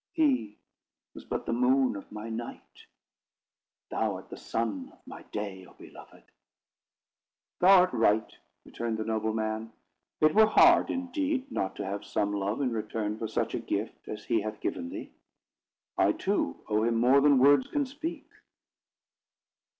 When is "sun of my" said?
4.35-5.21